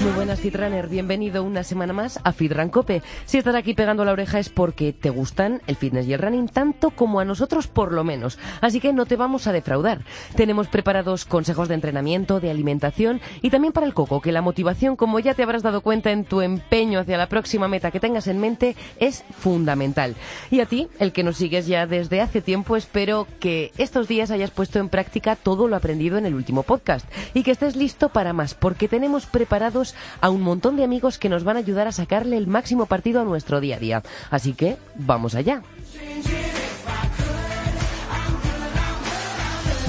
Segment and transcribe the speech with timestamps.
[0.00, 3.02] Muy buenas Fitrunner, bienvenido una semana más a Fitran Cope.
[3.26, 6.46] Si estás aquí pegando la oreja es porque te gustan el fitness y el running
[6.46, 8.38] tanto como a nosotros por lo menos.
[8.60, 10.02] Así que no te vamos a defraudar.
[10.36, 14.94] Tenemos preparados consejos de entrenamiento, de alimentación y también para el coco, que la motivación,
[14.94, 18.28] como ya te habrás dado cuenta en tu empeño hacia la próxima meta que tengas
[18.28, 20.14] en mente, es fundamental.
[20.52, 24.30] Y a ti, el que nos sigues ya desde hace tiempo, espero que estos días
[24.30, 28.10] hayas puesto en práctica todo lo aprendido en el último podcast y que estés listo
[28.10, 29.88] para más, porque tenemos preparados
[30.20, 33.20] a un montón de amigos que nos van a ayudar a sacarle el máximo partido
[33.20, 34.02] a nuestro día a día.
[34.30, 35.62] Así que, vamos allá.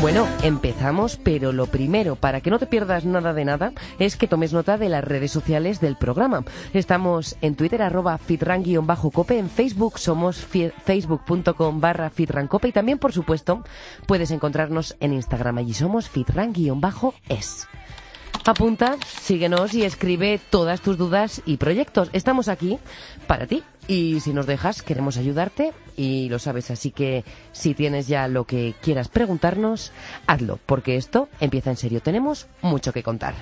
[0.02, 4.28] Bueno, empezamos, pero lo primero, para que no te pierdas nada de nada, es que
[4.28, 6.46] tomes nota de las redes sociales del programa.
[6.74, 13.62] Estamos en Twitter, arroba fitran-cope, en Facebook somos facebook.com barra fitrancope y también, por supuesto,
[14.08, 17.68] puedes encontrarnos en Instagram, allí somos fitran-es.
[18.50, 22.10] Apunta, síguenos y escribe todas tus dudas y proyectos.
[22.14, 22.80] Estamos aquí
[23.28, 23.62] para ti.
[23.88, 26.72] Y si nos dejas, queremos ayudarte y lo sabes.
[26.72, 29.92] Así que si tienes ya lo que quieras preguntarnos,
[30.26, 32.02] hazlo, porque esto empieza en serio.
[32.02, 33.36] Tenemos mucho que contar.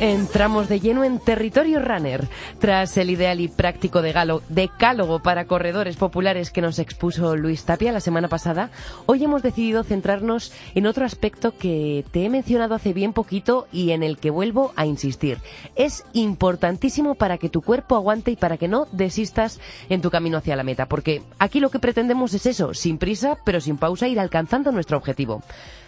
[0.00, 2.28] Entramos de lleno en territorio runner.
[2.60, 7.98] Tras el ideal y práctico decálogo para corredores populares que nos expuso Luis Tapia la
[7.98, 8.70] semana pasada,
[9.06, 13.90] hoy hemos decidido centrarnos en otro aspecto que te he mencionado hace bien poquito y
[13.90, 15.38] en el que vuelvo a insistir.
[15.74, 19.58] Es importantísimo para que tu cuerpo aguante y para que no desistas
[19.88, 23.36] en tu camino hacia la meta, porque aquí lo que pretendemos es eso, sin prisa
[23.44, 25.42] pero sin pausa, ir alcanzando nuestro objetivo.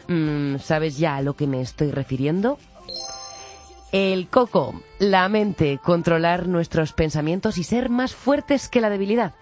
[0.09, 2.59] Mm, ¿Sabes ya a lo que me estoy refiriendo?
[3.93, 9.35] El coco, la mente, controlar nuestros pensamientos y ser más fuertes que la debilidad.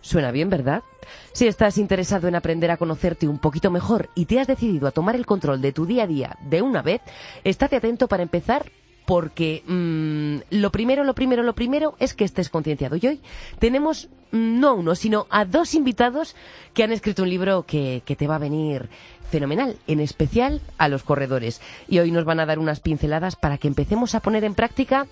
[0.00, 0.84] Suena bien, ¿verdad?
[1.32, 4.92] Si estás interesado en aprender a conocerte un poquito mejor y te has decidido a
[4.92, 7.00] tomar el control de tu día a día de una vez,
[7.42, 8.70] estate atento para empezar
[9.08, 12.96] porque mm, lo primero, lo primero, lo primero es que estés concienciado.
[12.96, 13.20] Y hoy
[13.58, 16.36] tenemos mm, no uno, sino a dos invitados
[16.74, 18.90] que han escrito un libro que, que te va a venir
[19.30, 21.62] fenomenal, en especial a los corredores.
[21.88, 25.06] Y hoy nos van a dar unas pinceladas para que empecemos a poner en práctica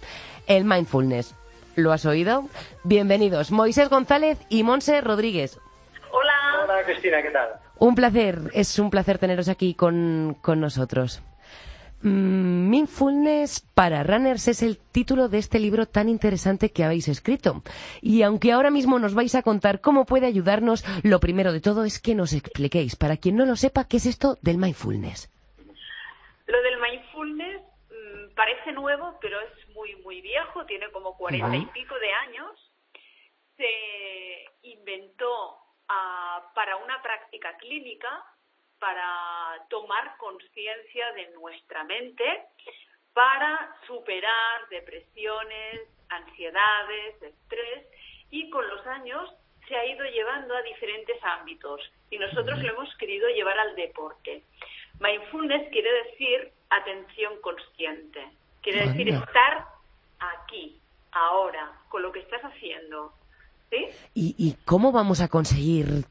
[0.47, 1.35] el mindfulness.
[1.75, 2.51] ¿Lo has oído?
[2.85, 5.59] Bienvenidos, Moisés González y Monse Rodríguez.
[6.13, 6.65] Hola.
[6.65, 7.49] Hola, Cristina, ¿qué tal?
[7.79, 11.23] Un placer, es un placer teneros aquí con, con nosotros.
[12.03, 17.63] Mm, Mindfulness para Runners es el título de este libro tan interesante que habéis escrito.
[18.03, 21.85] Y aunque ahora mismo nos vais a contar cómo puede ayudarnos, lo primero de todo
[21.85, 25.33] es que nos expliquéis, para quien no lo sepa, qué es esto del mindfulness.
[26.47, 31.67] Lo del mindfulness mm, parece nuevo, pero es muy, muy viejo, tiene como cuarenta y
[31.67, 32.73] pico de años.
[33.57, 35.57] Se inventó
[35.89, 38.09] ah, para una práctica clínica
[38.79, 42.25] para tomar conciencia de nuestra mente,
[43.13, 47.87] para superar depresiones, ansiedades, estrés
[48.31, 49.31] y con los años
[49.69, 54.43] se ha ido llevando a diferentes ámbitos y nosotros lo hemos querido llevar al deporte.
[55.01, 58.29] Mindfulness quiere decir atención consciente,
[58.63, 59.67] quiere decir estar
[60.19, 60.81] aquí,
[61.13, 63.13] ahora, con lo que estás haciendo.
[63.71, 63.89] ¿Sí?
[64.15, 66.05] ¿Y, ¿Y cómo vamos a conseguir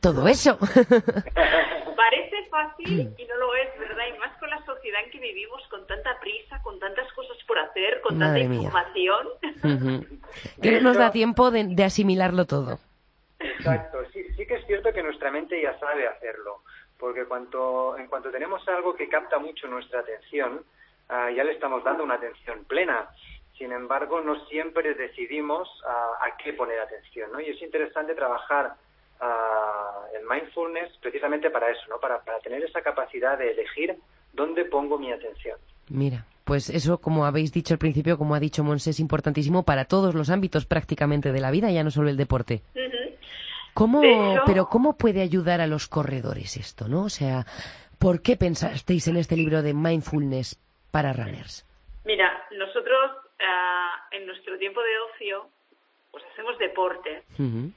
[0.00, 0.58] todo eso?
[1.96, 4.04] Parece fácil y no lo es, ¿verdad?
[4.14, 7.58] Y más con la sociedad en que vivimos, con tanta prisa, con tantas cosas por
[7.58, 9.28] hacer, con tanta información.
[10.62, 12.78] que no nos da tiempo de, asimilarlo todo.
[13.38, 16.62] Exacto, sí, sí que es cierto que nuestra mente ya sabe hacerlo,
[16.98, 20.64] porque cuanto, en cuanto tenemos algo que capta mucho nuestra atención,
[21.08, 23.08] ah, ya le estamos dando una atención plena.
[23.58, 27.40] Sin embargo, no siempre decidimos ah, a qué poner atención, ¿no?
[27.40, 28.74] Y es interesante trabajar
[30.14, 31.98] el mindfulness precisamente para eso, ¿no?
[31.98, 33.96] Para, para tener esa capacidad de elegir
[34.32, 35.58] dónde pongo mi atención.
[35.88, 39.86] Mira, pues eso, como habéis dicho al principio, como ha dicho Monse, es importantísimo para
[39.86, 42.62] todos los ámbitos prácticamente de la vida, ya no solo el deporte.
[43.74, 44.00] ¿Cómo,
[44.46, 47.04] pero cómo puede ayudar a los corredores esto, no?
[47.04, 47.44] O sea,
[47.98, 50.58] ¿por qué pensasteis en este libro de mindfulness
[50.90, 51.66] para runners?
[52.04, 55.50] Mira, nosotros ah, en nuestro tiempo de ocio
[56.16, 57.22] pues hacemos deporte.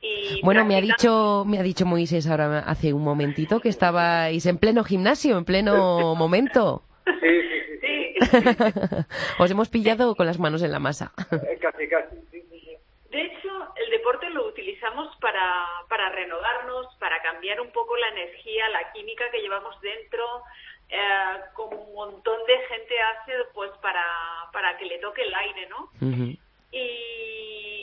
[0.01, 4.45] y bueno, me ha dicho me ha dicho Moisés ahora hace un momentito que estabais
[4.45, 6.83] en pleno gimnasio, en pleno momento.
[7.05, 8.37] Sí, sí, sí.
[9.39, 11.11] Os hemos pillado con las manos en la masa.
[11.31, 12.15] Eh, casi, casi.
[13.09, 18.69] De hecho, el deporte lo utilizamos para, para renovarnos, para cambiar un poco la energía,
[18.69, 20.23] la química que llevamos dentro,
[20.87, 24.05] eh, como un montón de gente hace pues para,
[24.53, 25.89] para que le toque el aire, ¿no?
[26.71, 27.78] Y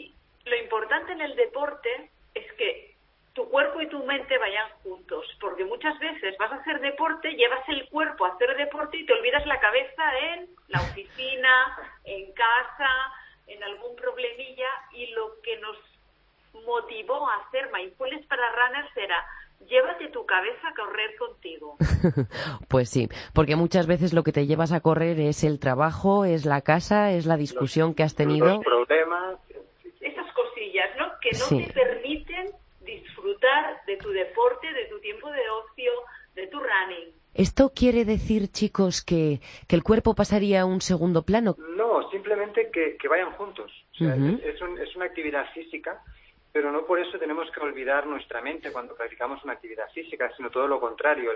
[0.46, 2.94] lo importante en el deporte es que
[3.34, 7.68] tu cuerpo y tu mente vayan juntos, porque muchas veces vas a hacer deporte, llevas
[7.68, 12.88] el cuerpo a hacer deporte y te olvidas la cabeza en la oficina, en casa,
[13.46, 15.76] en algún problemilla y lo que nos
[16.64, 19.22] motivó a hacer mindfulness para runners era
[19.68, 21.76] llévate tu cabeza a correr contigo.
[22.68, 26.46] pues sí, porque muchas veces lo que te llevas a correr es el trabajo, es
[26.46, 28.46] la casa, es la discusión que has tenido.
[28.46, 29.38] Los problemas.
[30.06, 31.06] Esas cosillas, ¿no?
[31.20, 35.92] Que no te permiten disfrutar de tu deporte, de tu tiempo de ocio,
[36.34, 37.12] de tu running.
[37.34, 41.56] ¿Esto quiere decir, chicos, que, que el cuerpo pasaría a un segundo plano?
[41.76, 43.70] No, simplemente que, que vayan juntos.
[43.92, 46.02] O sea, es, es, un, es, una actividad física,
[46.52, 50.50] pero no por eso tenemos que olvidar nuestra mente cuando practicamos una actividad física, sino
[50.50, 51.30] todo lo contrario.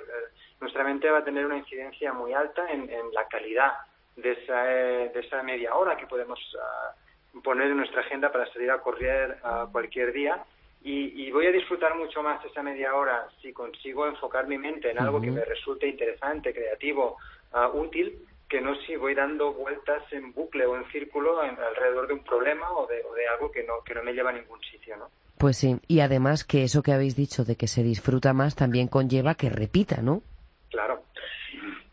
[0.61, 3.73] Nuestra mente va a tener una incidencia muy alta en, en la calidad
[4.17, 7.10] de esa, de esa media hora que podemos uh,
[7.43, 10.45] poner en nuestra agenda para salir a correr uh, cualquier día
[10.83, 14.91] y, y, voy a disfrutar mucho más esa media hora si consigo enfocar mi mente
[14.91, 15.25] en algo uh -huh.
[15.25, 17.19] que me resulte interesante, creativo,
[17.53, 22.09] uh, útil, que no si voy dando vueltas en bucle o en círculo en, alrededor
[22.09, 24.33] de un problema o de, o de, algo que no, que no me lleva a
[24.33, 25.09] ningún sitio, ¿no?
[25.39, 28.89] Pues sí, y además que eso que habéis dicho de que se disfruta más también
[28.89, 30.23] conlleva que repita, ¿no?
[30.71, 31.05] Claro.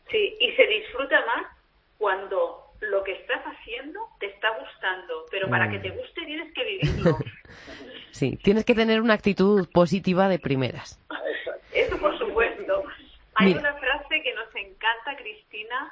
[0.10, 1.46] Sí, y se disfruta más
[1.98, 6.64] cuando lo que estás haciendo te está gustando, pero para que te guste tienes que
[6.82, 7.18] vivirlo.
[8.12, 11.00] sí, tienes que tener una actitud positiva de primeras.
[11.74, 12.84] Eso por supuesto.
[13.36, 13.60] Hay Mira.
[13.60, 15.92] una frase que nos encanta, Cristina,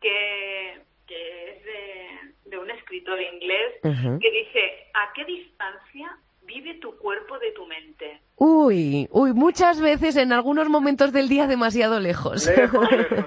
[0.00, 4.18] que, que es de, de, un escritor inglés, uh -huh.
[4.18, 8.20] que dice, ¿a qué distancia vive tu cuerpo de tu mente?
[8.36, 12.46] Uy, uy, muchas veces en algunos momentos del día demasiado lejos.
[12.46, 13.26] lejos, lejos.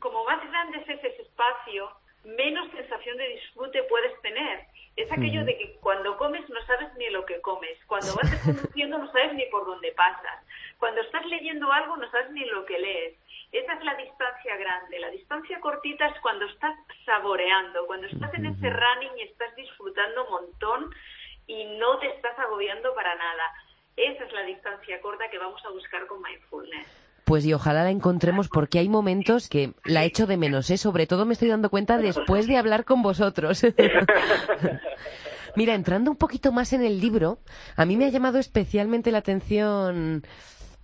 [0.00, 1.11] Como más grande es ese
[1.42, 1.90] espacio,
[2.24, 4.66] menos sensación de disfrute puedes tener.
[4.96, 8.98] Es aquello de que cuando comes no sabes ni lo que comes, cuando vas conduciendo
[8.98, 10.44] no sabes ni por dónde pasas,
[10.78, 13.14] cuando estás leyendo algo no sabes ni lo que lees.
[13.52, 14.98] Esa es la distancia grande.
[14.98, 16.74] La distancia cortita es cuando estás
[17.04, 20.94] saboreando, cuando estás en ese running y estás disfrutando un montón
[21.46, 23.54] y no te estás agobiando para nada.
[23.96, 27.01] Esa es la distancia corta que vamos a buscar con mindfulness.
[27.24, 30.76] Pues y ojalá la encontremos porque hay momentos que la echo de menos, ¿eh?
[30.76, 33.62] Sobre todo me estoy dando cuenta después de hablar con vosotros.
[35.56, 37.38] Mira, entrando un poquito más en el libro,
[37.76, 40.22] a mí me ha llamado especialmente la atención,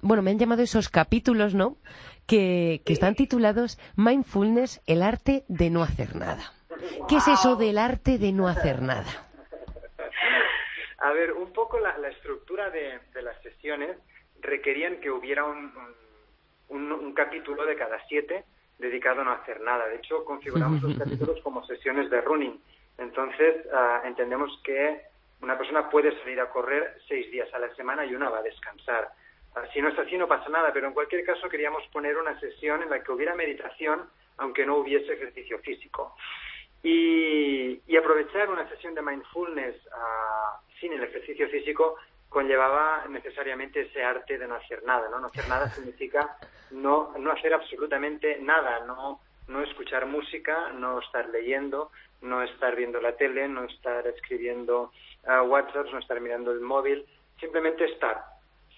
[0.01, 1.79] bueno, me han llamado esos capítulos, ¿no?
[2.27, 6.53] Que, que están titulados Mindfulness, el arte de no hacer nada.
[7.09, 9.29] ¿Qué es eso del arte de no hacer nada?
[10.99, 13.97] A ver, un poco la, la estructura de, de, las sesiones
[14.41, 15.95] requerían que hubiera un, un,
[16.69, 18.45] un, capítulo de cada siete
[18.79, 19.89] dedicado a no hacer nada.
[19.89, 22.61] De hecho, configuramos los capítulos como sesiones de running.
[22.99, 25.03] Entonces, uh, entendemos que
[25.41, 28.43] una persona puede salir a correr seis días a la semana y una va a
[28.43, 29.11] descansar.
[29.55, 32.39] Uh, si no es así, no pasa nada, pero en cualquier caso queríamos poner una
[32.41, 36.15] sesión en la que hubiera meditación, aunque no hubiese ejercicio físico.
[36.83, 41.97] Y, y aprovechar una sesión de mindfulness uh, sin el ejercicio físico
[42.29, 45.19] conllevaba necesariamente ese arte de no hacer nada, ¿no?
[45.19, 46.37] No hacer nada significa
[46.71, 51.91] no, no hacer absolutamente nada, no, no escuchar música, no estar leyendo,
[52.23, 54.93] no estar viendo la tele, no estar escribiendo
[55.25, 57.05] uh, WhatsApp, no estar mirando el móvil,
[57.41, 58.25] simplemente estar,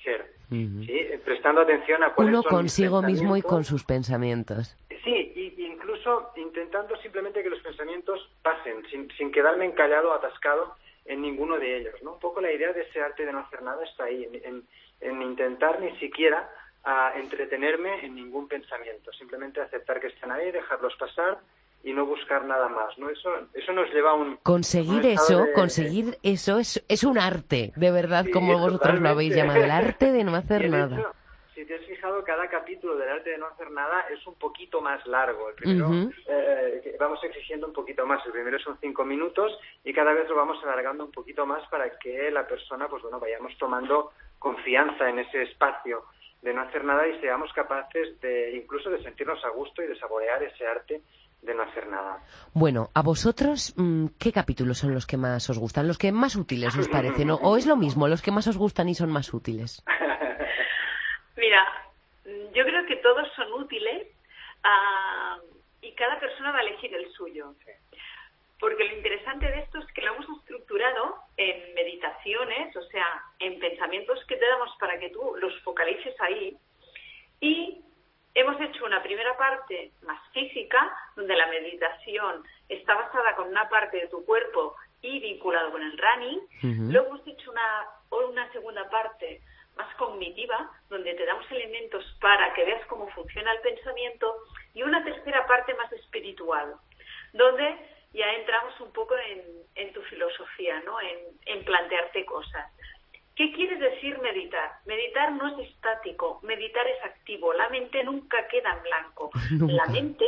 [0.02, 0.86] ser, uh -huh.
[0.86, 1.18] ¿sí?
[1.24, 4.76] prestando atención a cuáles Uno son consigo mismo y con sus pensamientos.
[5.04, 11.22] Sí, y, incluso intentando simplemente que los pensamientos pasen, sin, sin quedarme encallado, atascado en
[11.22, 11.94] ninguno de ellos.
[12.02, 12.12] ¿no?
[12.12, 14.64] Un poco la idea de ese arte de no hacer nada está ahí, en, en,
[15.00, 16.48] en intentar ni siquiera
[16.84, 21.38] uh, entretenerme en ningún pensamiento, simplemente aceptar que están ahí, dejarlos pasar
[21.82, 23.08] y no buscar nada más, ¿no?
[23.08, 24.36] Eso, eso nos lleva a un...
[24.42, 25.52] Conseguir un eso, de...
[25.52, 29.08] conseguir eso es, es un arte, de verdad, sí, como vosotros totalmente.
[29.08, 30.98] lo habéis llamado, el arte de no hacer nada.
[30.98, 31.14] Hecho,
[31.54, 34.80] si te has fijado, cada capítulo del arte de no hacer nada es un poquito
[34.82, 35.48] más largo.
[35.48, 36.14] El primero uh -huh.
[36.26, 38.24] eh, vamos exigiendo un poquito más.
[38.26, 41.98] El primero son cinco minutos y cada vez lo vamos alargando un poquito más para
[41.98, 46.04] que la persona, pues bueno, vayamos tomando confianza en ese espacio
[46.42, 49.98] de no hacer nada y seamos capaces de incluso de sentirnos a gusto y de
[49.98, 51.02] saborear ese arte
[51.42, 52.22] de no hacer nada.
[52.52, 55.88] Bueno, a vosotros, mm, ¿qué capítulos son los que más os gustan?
[55.88, 57.30] ¿Los que más útiles os parecen?
[57.30, 59.82] ¿O es lo mismo, los que más os gustan y son más útiles?
[61.36, 61.66] Mira,
[62.24, 64.08] yo creo que todos son útiles.
[64.62, 67.54] Uh, y cada persona va a elegir el suyo.
[68.60, 73.58] Porque lo interesante de esto es que lo hemos estructurado en meditaciones, o sea, en
[73.58, 76.56] pensamientos que te damos para que tú los focalices ahí.
[77.40, 77.82] Y
[78.34, 83.96] hemos hecho una primera parte más física, donde la meditación está basada con una parte
[83.96, 86.40] de tu cuerpo y vinculado con el running.
[86.92, 89.40] Luego hemos hecho una, una segunda parte
[89.76, 94.34] más cognitiva, donde te damos elementos para que veas cómo funciona el pensamiento,
[94.74, 96.74] y una tercera parte más espiritual,
[97.32, 100.96] donde ya entramos un poco en, tu filosofía, ¿no?
[101.00, 102.70] En, plantearte cosas.
[103.34, 104.72] ¿Qué quiere decir meditar?
[104.84, 107.52] Meditar no es estático, meditar es activo.
[107.54, 109.30] La mente nunca queda en blanco.
[109.66, 110.26] La mente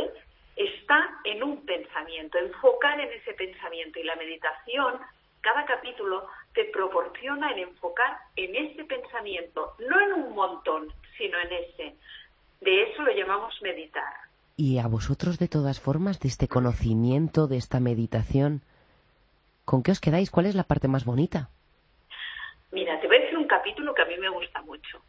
[0.57, 3.99] está en un pensamiento, enfocar en ese pensamiento.
[3.99, 5.01] Y la meditación,
[5.41, 11.53] cada capítulo te proporciona el enfocar en ese pensamiento, no en un montón, sino en
[11.53, 11.97] ese.
[12.61, 14.13] De eso lo llamamos meditar.
[14.65, 18.63] Y a vosotros, de todas formas, de este conocimiento, de esta meditación,
[19.65, 20.31] ¿con qué os quedáis?
[20.31, 21.51] ¿Cuál es la parte más bonita?
[22.71, 25.03] Mira, te voy a decir un capítulo que a mí me gusta mucho.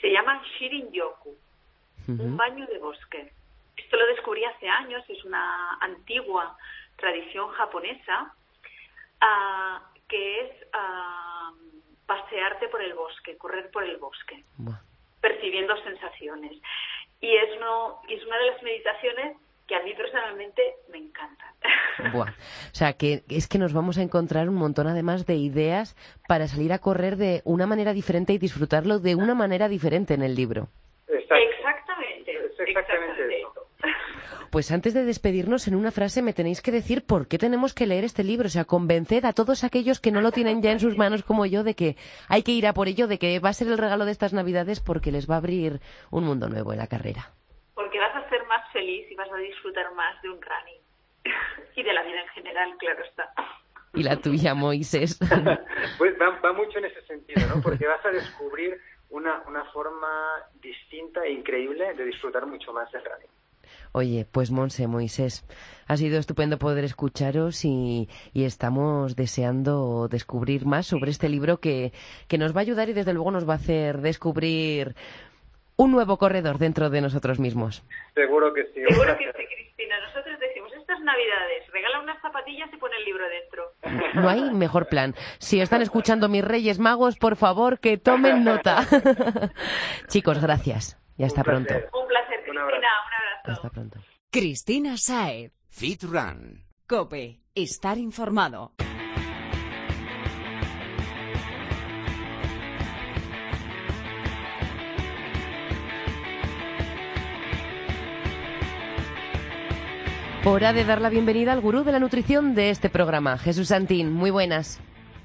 [0.00, 1.36] Se llama Shirin Yoku,
[2.08, 3.32] un baño de bosque.
[3.76, 6.56] Esto lo descubrí hace años, es una antigua
[6.96, 8.34] tradición japonesa
[9.22, 11.54] uh, que es uh,
[12.06, 14.42] pasearte por el bosque, correr por el bosque,
[15.20, 16.60] percibiendo sensaciones.
[17.24, 21.48] Y es, no, es una de las meditaciones que a mí personalmente me encantan.
[22.12, 22.28] Buah.
[22.28, 25.96] O sea, que es que nos vamos a encontrar un montón además de ideas
[26.28, 30.22] para salir a correr de una manera diferente y disfrutarlo de una manera diferente en
[30.22, 30.68] el libro.
[31.08, 32.32] Exactamente.
[32.58, 33.42] exactamente,
[34.54, 37.88] Pues antes de despedirnos, en una frase me tenéis que decir por qué tenemos que
[37.88, 38.46] leer este libro.
[38.46, 41.44] O sea, convenced a todos aquellos que no lo tienen ya en sus manos como
[41.44, 41.96] yo de que
[42.28, 44.32] hay que ir a por ello, de que va a ser el regalo de estas
[44.32, 45.80] Navidades porque les va a abrir
[46.12, 47.32] un mundo nuevo en la carrera.
[47.74, 50.80] Porque vas a ser más feliz y vas a disfrutar más de un running.
[51.74, 53.34] y de la vida en general, claro está.
[53.92, 55.18] Y la tuya, Moisés.
[55.98, 57.60] pues va, mucho en ese sentido, ¿no?
[57.60, 58.80] Porque vas a descubrir
[59.10, 63.43] una, una forma distinta e increíble de disfrutar mucho más del running.
[63.92, 65.44] Oye, pues Monse, Moisés,
[65.86, 71.92] ha sido estupendo poder escucharos y, estamos deseando descubrir más sobre este libro que,
[72.28, 74.94] que nos va a ayudar y desde luego nos va a hacer descubrir
[75.76, 77.82] un nuevo corredor dentro de nosotros mismos.
[78.14, 78.82] Seguro que sí.
[78.88, 79.98] Seguro que sí, Cristina.
[80.00, 83.72] Nosotros decimos, estas navidades, regala unas zapatillas y pone el libro dentro.
[84.14, 85.14] No hay mejor plan.
[85.38, 88.86] Si están escuchando mis Reyes Magos, por favor, que tomen nota.
[90.08, 90.96] Chicos, gracias.
[91.18, 91.74] Y hasta pronto.
[91.74, 92.64] Un placer, Cristina.
[92.64, 93.33] Un abrazo.
[93.44, 94.00] Hasta pronto.
[94.30, 95.52] Cristina Saez.
[95.68, 96.64] Fit Run.
[96.86, 97.42] Cope.
[97.54, 98.72] Estar informado.
[110.46, 114.12] Hora de dar la bienvenida al gurú de la nutrición de este programa, Jesús Santín.
[114.12, 114.78] Muy buenas.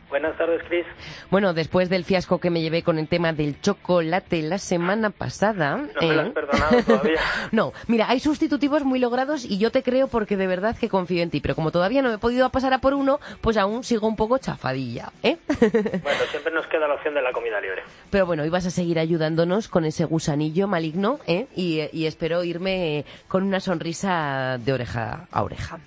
[0.09, 0.85] Buenas tardes, Cris.
[1.29, 5.77] Bueno, después del fiasco que me llevé con el tema del chocolate la semana pasada.
[5.77, 6.31] No me lo has ¿eh?
[6.31, 7.19] perdonado todavía.
[7.51, 11.21] no, mira, hay sustitutivos muy logrados y yo te creo porque de verdad que confío
[11.21, 11.41] en ti.
[11.41, 14.15] Pero como todavía no me he podido pasar a por uno, pues aún sigo un
[14.15, 15.37] poco chafadilla, ¿eh?
[15.47, 17.83] bueno, siempre nos queda la opción de la comida libre.
[18.09, 21.45] Pero bueno, vas a seguir ayudándonos con ese gusanillo maligno, ¿eh?
[21.55, 25.79] Y, y espero irme con una sonrisa de oreja a oreja.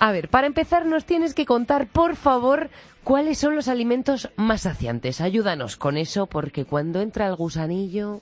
[0.00, 2.68] A ver, para empezar nos tienes que contar, por favor,
[3.04, 5.20] cuáles son los alimentos más saciantes.
[5.20, 8.20] Ayúdanos con eso, porque cuando entra el gusanillo...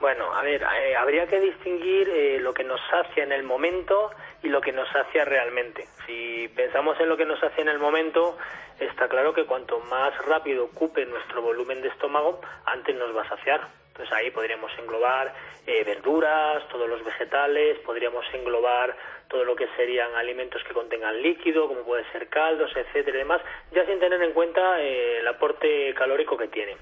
[0.00, 4.10] Bueno, a ver, eh, habría que distinguir eh, lo que nos sacia en el momento
[4.42, 5.86] y lo que nos sacia realmente.
[6.06, 8.36] Si pensamos en lo que nos sacia en el momento,
[8.80, 13.28] está claro que cuanto más rápido ocupe nuestro volumen de estómago, antes nos va a
[13.28, 13.60] saciar.
[13.92, 15.32] Entonces ahí podríamos englobar
[15.66, 18.96] eh, verduras, todos los vegetales, podríamos englobar
[19.32, 23.40] todo lo que serían alimentos que contengan líquido, como puede ser caldos, etcétera y demás,
[23.72, 26.76] ya sin tener en cuenta eh, el aporte calórico que tiene.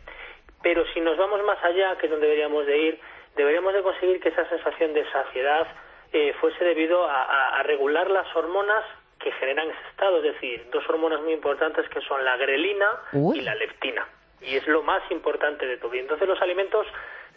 [0.60, 3.00] Pero si nos vamos más allá, que es donde deberíamos de ir,
[3.36, 5.68] deberíamos de conseguir que esa sensación de saciedad
[6.12, 8.84] eh, fuese debido a, regular las hormonas
[9.20, 13.42] que generan ese estado, es decir, dos hormonas muy importantes que son la grelina y
[13.42, 14.08] la leptina.
[14.40, 15.94] Y es lo más importante de todo.
[15.94, 16.86] Y entonces los alimentos,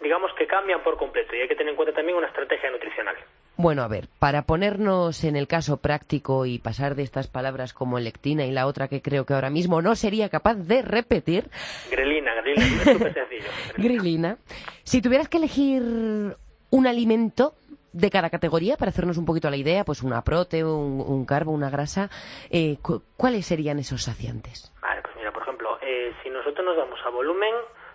[0.03, 3.15] digamos que cambian por completo y hay que tener en cuenta también una estrategia nutricional.
[3.55, 8.00] Bueno, a ver, para ponernos en el caso práctico y pasar de estas palabras como
[8.00, 11.50] lectina y la otra que creo que ahora mismo no sería capaz de repetir.
[11.89, 13.50] Grelina, grelina, es súper sencillo.
[13.77, 14.38] Grelina.
[14.83, 17.53] Si tuvieras que elegir un alimento
[17.93, 21.69] de cada categoría para hacernos un poquito la idea, pues una prote, un, carbo, una
[21.69, 22.10] grasa,
[22.50, 22.77] eh,
[23.15, 24.74] ¿cuáles serían esos saciantes?
[24.81, 27.53] Vale, pues mira, por ejemplo, eh, si nosotros nos vamos a volumen,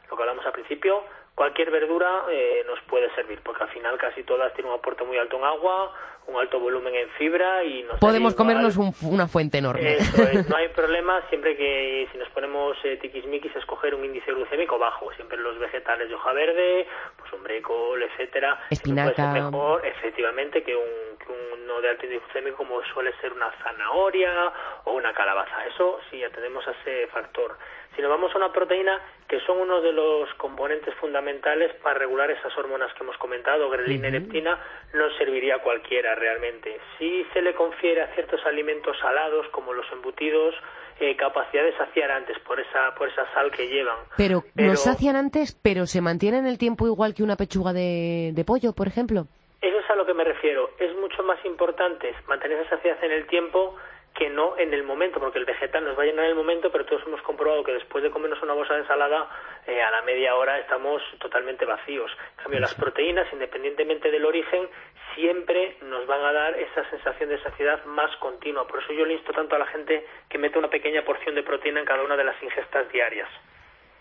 [0.09, 1.03] lo que hablamos al principio,
[1.39, 5.17] cualquier verdura eh, nos puede servir, porque al final casi todas tienen un aporte muy
[5.19, 5.95] alto en agua,
[6.27, 9.99] un alto volumen en fibra y nos Podemos comernos una fuente enorme.
[9.99, 14.81] Eso no hay problema siempre que si nos ponemos eh, tiquismiquis escoger un índice glucémico
[14.81, 20.75] bajo, siempre los vegetales de hoja verde, pues un brécol, etcétera, espinaca, mejor efectivamente que
[20.75, 24.53] un, que uno de alto índice glucémico como suele ser una zanahoria
[24.87, 25.65] o una calabaza.
[25.67, 27.57] Eso sí atendemos a ese factor.
[27.99, 32.31] Si nos vamos a una proteína, que son uno de los componentes fundamentales para regular
[32.31, 34.57] esas hormonas que hemos comentado, grelina y leptina,
[34.95, 36.79] no serviría cualquiera realmente.
[36.97, 40.55] Si se le confiere a ciertos alimentos salados, como los embutidos,
[41.01, 43.97] eh, capacidad de saciar antes por esa, por esa sal que llevan.
[44.17, 47.73] Pero, pero, nos sacian antes, pero se mantiene en el tiempo igual que una pechuga
[47.73, 49.27] de, de pollo, por ejemplo.
[49.61, 50.71] Eso es a lo que me refiero.
[50.79, 53.75] Es mucho más importante mantener esa saciedad en el tiempo
[54.19, 56.73] que no en el momento, porque el vegetal nos va a llenar en el momento,
[56.73, 59.31] pero todos hemos comprobado que después de comernos una bolsa de ensalada,
[59.65, 62.11] eh, a la media hora estamos totalmente vacíos.
[62.37, 64.69] En cambio, las proteínas, independientemente del origen,
[65.15, 68.67] siempre nos van a dar esa sensación de saciedad más continua.
[68.67, 71.45] Por eso yo le insto tanto a la gente que mete una pequeña porción de
[71.45, 73.29] proteína en cada una de las ingestas diarias.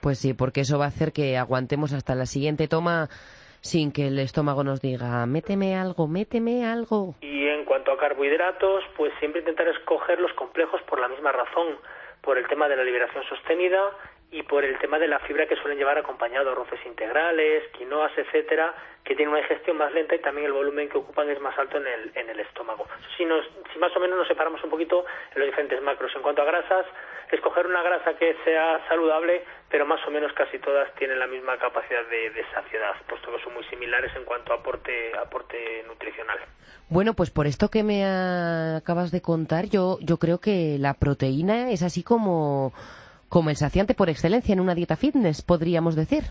[0.02, 3.08] Pues sí, porque eso va a hacer que aguantemos hasta la siguiente toma
[3.62, 7.16] sin que el estómago nos diga, méteme algo, méteme algo.
[7.22, 11.78] Y en cuanto a carbohidratos, pues siempre intentar escoger los complejos por la misma razón,
[12.22, 13.92] por el tema de la liberación sostenida
[14.32, 18.74] y por el tema de la fibra que suelen llevar acompañado arroces integrales, quinoas, etcétera,
[19.04, 21.78] que tienen una digestión más lenta y también el volumen que ocupan es más alto
[21.78, 22.86] en el, en el estómago.
[23.16, 26.12] Si, nos, si más o menos nos separamos un poquito en los diferentes macros.
[26.14, 26.86] En cuanto a grasas,
[27.32, 31.58] escoger una grasa que sea saludable, pero más o menos casi todas tienen la misma
[31.58, 36.40] capacidad de, de saciedad, puesto que son muy similares en cuanto a aporte, aporte nutricional.
[36.90, 41.72] Bueno, pues por esto que me acabas de contar, yo, yo creo que la proteína
[41.72, 42.74] es así como,
[43.30, 46.24] como el saciante por excelencia en una dieta fitness, podríamos decir.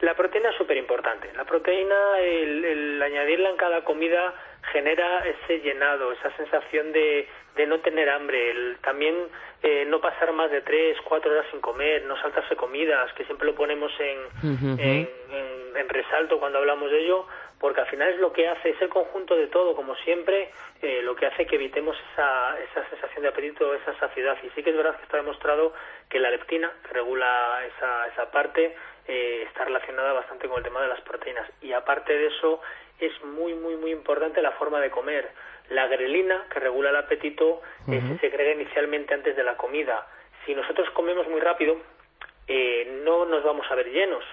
[0.00, 1.32] La proteína es súper importante.
[1.34, 4.34] La proteína, el, el añadirla en cada comida
[4.72, 9.14] genera ese llenado, esa sensación de, de no tener hambre, el, también
[9.62, 13.46] eh, no pasar más de tres, cuatro horas sin comer, no saltarse comidas, que siempre
[13.46, 15.08] lo ponemos en, en,
[15.76, 17.26] en, resalto cuando hablamos de ello,
[17.62, 20.50] porque al final es lo que hace, es el conjunto de todo, como siempre,
[20.82, 24.36] eh, lo que hace que evitemos esa, esa sensación de apetito, esa saciedad.
[24.42, 25.72] Y sí que es verdad que está demostrado
[26.08, 28.74] que la leptina, que regula esa, esa parte,
[29.06, 31.48] eh, está relacionada bastante con el tema de las proteínas.
[31.60, 32.60] Y aparte de eso,
[32.98, 35.30] es muy, muy, muy importante la forma de comer.
[35.68, 40.08] La grelina, que regula el apetito, eh, se segrega inicialmente antes de la comida.
[40.44, 41.76] Si nosotros comemos muy rápido,
[43.04, 44.24] no nos vamos a ver llenos.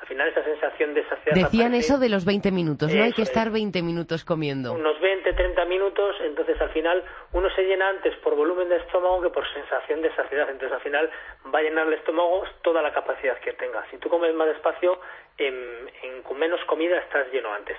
[0.00, 1.34] Al final esa sensación de saciedad...
[1.34, 3.02] Decían eso de los 20 minutos, ¿no?
[3.02, 4.74] Hay que estar 20 minutos comiendo.
[4.74, 9.22] Unos 20, 30 minutos, entonces al final uno se llena antes por volumen de estómago
[9.22, 10.48] que por sensación de saciedad.
[10.50, 11.10] Entonces al final
[11.52, 13.84] va a llenar el estómago toda la capacidad que tenga.
[13.90, 15.00] Si tú comes más despacio,
[15.38, 17.76] en, con menos comida estás lleno antes.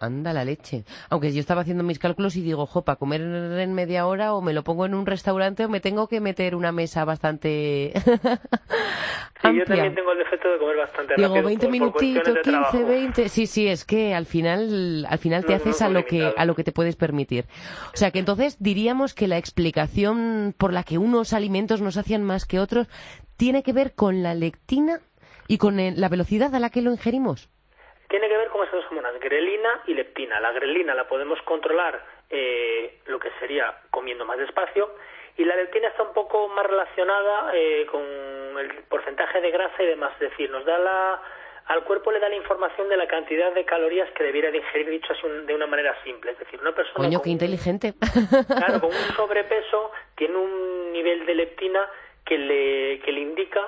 [0.00, 0.84] Anda la leche.
[1.08, 4.42] Aunque yo estaba haciendo mis cálculos y digo, jo, para comer en media hora o
[4.42, 9.48] me lo pongo en un restaurante o me tengo que meter una mesa bastante sí,
[9.56, 11.46] yo también tengo el defecto de comer bastante digo, rápido.
[11.46, 13.28] 20 minutitos, 15, 20.
[13.28, 16.44] Sí, sí, es que al final, al final te haces no, a lo que, a
[16.44, 17.46] lo que te puedes permitir.
[17.92, 22.22] O sea que entonces diríamos que la explicación por la que unos alimentos nos hacían
[22.24, 22.88] más que otros
[23.36, 25.00] tiene que ver con la lectina
[25.48, 27.48] y con el- la velocidad a la que lo ingerimos.
[28.08, 30.38] Tiene que ver con esas dos hormonas, grelina y leptina.
[30.40, 34.94] La grelina la podemos controlar eh, lo que sería comiendo más despacio
[35.36, 38.02] y la leptina está un poco más relacionada eh, con
[38.58, 40.12] el porcentaje de grasa y demás.
[40.20, 41.22] Es decir, nos da la,
[41.66, 44.90] al cuerpo le da la información de la cantidad de calorías que debiera de ingerir,
[44.90, 46.32] dicho así un- de una manera simple.
[46.32, 47.94] Es decir, una persona Coño, con qué inteligente.
[48.46, 51.88] Claro, con un sobrepeso tiene un nivel de leptina
[52.24, 53.60] que le, que le indica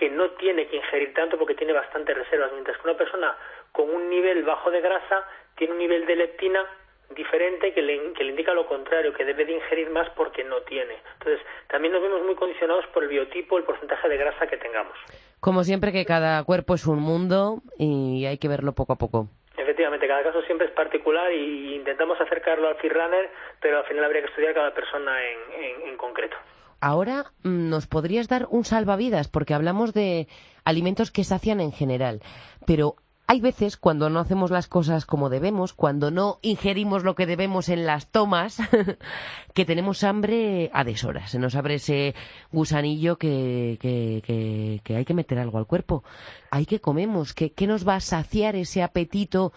[0.00, 3.36] que no tiene que ingerir tanto porque tiene bastantes reservas, mientras que una persona
[3.70, 6.66] con un nivel bajo de grasa tiene un nivel de leptina
[7.14, 10.62] diferente que le, que le indica lo contrario, que debe de ingerir más porque no
[10.62, 10.94] tiene.
[11.18, 14.96] Entonces, también nos vemos muy condicionados por el biotipo, el porcentaje de grasa que tengamos.
[15.38, 19.26] Como siempre que cada cuerpo es un mundo y hay que verlo poco a poco.
[19.54, 23.28] Efectivamente, cada caso siempre es particular y intentamos acercarlo al fit runner,
[23.60, 26.38] pero al final habría que estudiar cada persona en, en, en concreto.
[26.80, 30.28] Ahora mm, nos podrías dar un salvavidas porque hablamos de
[30.64, 32.20] alimentos que sacian en general,
[32.66, 32.96] pero
[33.30, 37.68] hay veces cuando no hacemos las cosas como debemos, cuando no ingerimos lo que debemos
[37.68, 38.58] en las tomas,
[39.54, 41.30] que tenemos hambre a deshoras.
[41.30, 42.16] Se nos abre ese
[42.50, 46.02] gusanillo que, que, que, que hay que meter algo al cuerpo.
[46.50, 47.32] ¿Hay que comemos?
[47.32, 49.52] ¿Qué, ¿Qué nos va a saciar ese apetito?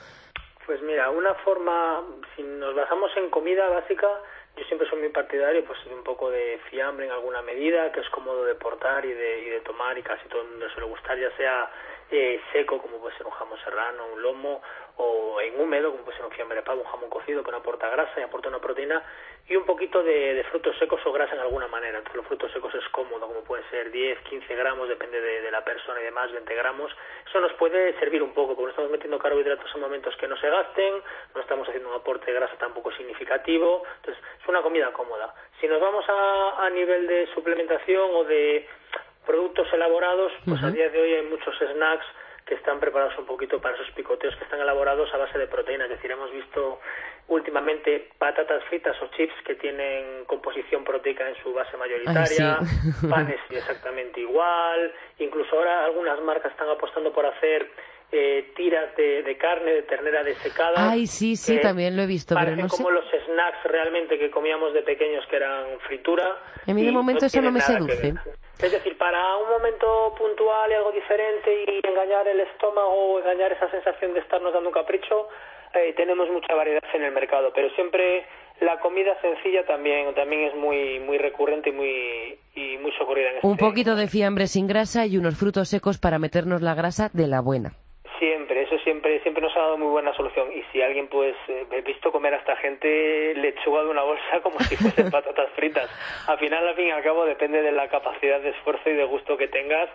[0.67, 2.03] Pues mira, una forma,
[2.36, 4.07] si nos basamos en comida básica,
[4.55, 8.01] yo siempre soy muy partidario pues de un poco de fiambre en alguna medida, que
[8.01, 10.89] es cómodo de portar y de, y de tomar y casi todo el mundo suele
[10.89, 11.71] gustar, ya sea
[12.15, 14.62] eh, seco, como puede ser un jamón serrano, un lomo,
[14.97, 17.58] o en húmedo, como puede ser un fiambre de pavo, un jamón cocido que no
[17.58, 19.04] aporta grasa y aporta una proteína,
[19.47, 21.97] y un poquito de, frutos secos o grasa en alguna manera.
[21.97, 25.63] Entonces los frutos secos es cómodo, como pueden ser 10, 15 gramos, depende de, la
[25.65, 26.91] persona y demás, 20 gramos.
[27.28, 30.49] Eso nos puede servir un poco, porque estamos metiendo carbohidratos en momentos que no se
[30.49, 31.02] gasten,
[31.34, 35.34] no estamos haciendo un aporte de grasa tampoco significativo, entonces es una comida cómoda.
[35.60, 38.67] Si nos vamos a, a nivel de suplementación o de
[39.25, 42.05] productos elaborados, pues a día de hoy hay muchos snacks
[42.45, 45.86] que están preparados un poquito para esos picoteos que están elaborados a base de proteína.
[45.86, 46.79] Es decir, hemos visto
[47.29, 52.59] últimamente patatas fritas o chips que tienen composición proteica en su base mayoritaria,
[53.09, 57.71] panes exactamente igual, incluso ahora algunas marcas están apostando por hacer
[58.12, 60.91] eh, tiras de, carne de ternera desecada.
[60.91, 64.73] Ay, sí, sí, también lo he visto, pero no como los snacks realmente que comíamos
[64.73, 66.38] de pequeños que eran fritura.
[66.67, 68.13] En mí de momento eso no me seduce.
[68.61, 73.51] Es decir, para un momento puntual y algo diferente y engañar el estómago o engañar
[73.51, 75.27] esa sensación de estarnos dando un capricho,
[75.73, 78.25] eh, tenemos mucha variedad en el mercado, pero siempre
[78.61, 83.39] la comida sencilla también también es muy muy recurrente y muy y muy socorrida en
[83.41, 87.09] Un este poquito de fiambre sin grasa y unos frutos secos para meternos la grasa
[87.13, 87.73] de la buena.
[88.93, 90.51] Siempre, siempre nos ha dado muy buena solución.
[90.53, 94.39] Y si alguien, pues, eh, he visto comer a esta gente lechuga de una bolsa
[94.43, 95.89] como si fuesen patatas fritas.
[96.27, 99.03] Al final, al fin y al cabo, depende de la capacidad de esfuerzo y de
[99.06, 99.89] gusto que tengas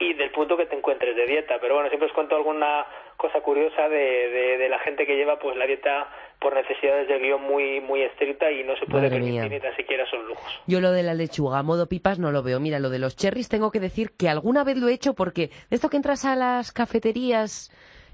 [0.00, 1.58] y del punto que te encuentres de dieta.
[1.60, 2.86] Pero bueno, siempre os cuento alguna
[3.16, 6.08] cosa curiosa de, de, la gente que lleva pues la dieta
[6.40, 10.04] por necesidades de guion muy muy estricta y no se puede permitir ni tan siquiera
[10.04, 10.62] esos lujos.
[10.66, 12.58] Yo lo de la lechuga a modo pipas no lo veo.
[12.60, 15.50] Mira, lo de los cherries tengo que decir que alguna vez lo he hecho porque
[15.68, 17.70] de esto que entras a las cafeterías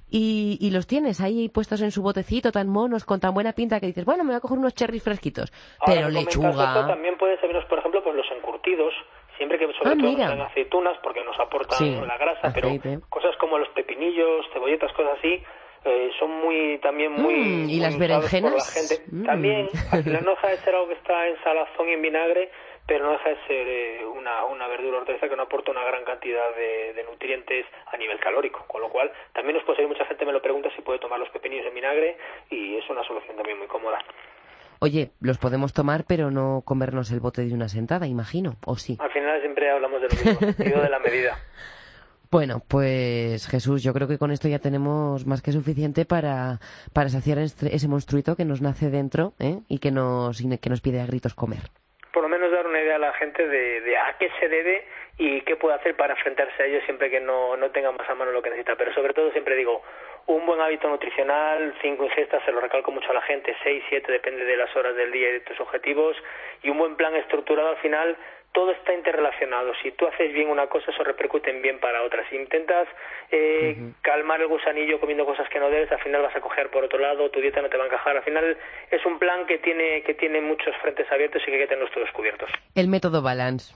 [0.08, 3.80] y, y, los tienes ahí puestos en su botecito tan monos, con tan buena pinta
[3.80, 5.52] que dices, bueno, me voy a coger unos cherries fresquitos.
[5.84, 6.86] pero lechuga.
[6.86, 8.94] también puede servirnos, por ejemplo, pues los encurtidos,
[9.36, 12.68] siempre que sobre ah, todo sean aceitunas, porque nos aportan la grasa, pero
[13.08, 15.42] cosas como los pepinillos, cebolletas, cosas así,
[15.84, 19.04] eh, son muy también muy mm, y las berenjenas la gente.
[19.10, 19.24] Mm.
[19.24, 19.68] también
[20.04, 22.50] la no deja de ser algo que está en salazón y en vinagre
[22.86, 26.04] pero no deja de ser eh, una, una verdura hortaliza que no aporta una gran
[26.04, 30.04] cantidad de, de, nutrientes a nivel calórico, con lo cual también nos puede ser, mucha
[30.04, 32.16] gente me lo pregunta si puede tomar los pepinillos en vinagre
[32.50, 33.98] y es una solución también muy cómoda.
[34.78, 38.96] Oye, los podemos tomar, pero no comernos el bote de una sentada, imagino, ¿o sí?
[39.00, 40.46] Al final siempre hablamos de lo mismo,
[40.82, 41.38] de la medida.
[42.30, 46.58] Bueno, pues Jesús, yo creo que con esto ya tenemos más que suficiente para,
[46.92, 49.60] para saciar este, ese monstruito que nos nace dentro ¿eh?
[49.68, 51.70] y que nos, que nos pide a gritos comer
[52.16, 54.86] por lo menos dar una idea a la gente de, a qué se debe
[55.18, 58.14] y qué puede hacer para enfrentarse a ello siempre que no, no tenga más a
[58.14, 58.76] mano lo que necesita.
[58.76, 59.82] Pero sobre todo siempre digo,
[60.26, 64.10] un buen hábito nutricional, cinco ingestas, se lo recalco mucho a la gente, seis, siete,
[64.10, 66.16] depende de las horas del día y de tus objetivos,
[66.62, 68.16] y un buen plan estructurado al final
[68.56, 69.74] todo está interrelacionado.
[69.82, 72.26] Si tú haces bien una cosa, eso repercute en bien para otras.
[72.30, 72.88] Si intentas
[73.30, 76.82] eh, calmar el gusanillo comiendo cosas que no debes, al final vas a coger por
[76.82, 78.16] otro lado, tu dieta no te va a encajar.
[78.16, 78.56] Al final
[78.90, 81.92] es un plan que tiene, que tiene muchos frentes abiertos y que hay que tenerlos
[81.92, 82.48] todos cubiertos.
[82.74, 83.74] El método Balance.